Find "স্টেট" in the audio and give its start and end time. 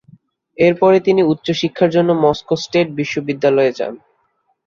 2.63-2.87